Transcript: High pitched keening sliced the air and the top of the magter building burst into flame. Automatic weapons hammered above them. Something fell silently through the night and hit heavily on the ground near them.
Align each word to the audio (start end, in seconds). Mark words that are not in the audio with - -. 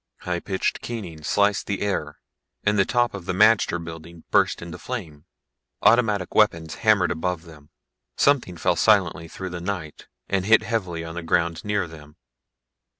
High 0.21 0.39
pitched 0.39 0.81
keening 0.81 1.21
sliced 1.23 1.67
the 1.67 1.81
air 1.83 2.17
and 2.63 2.75
the 2.79 2.85
top 2.85 3.13
of 3.13 3.25
the 3.25 3.33
magter 3.35 3.77
building 3.77 4.23
burst 4.31 4.59
into 4.59 4.79
flame. 4.79 5.25
Automatic 5.83 6.33
weapons 6.33 6.73
hammered 6.81 7.11
above 7.11 7.43
them. 7.43 7.69
Something 8.17 8.57
fell 8.57 8.75
silently 8.75 9.27
through 9.27 9.51
the 9.51 9.61
night 9.61 10.07
and 10.27 10.43
hit 10.47 10.63
heavily 10.63 11.03
on 11.03 11.13
the 11.13 11.21
ground 11.21 11.63
near 11.63 11.87
them. 11.87 12.15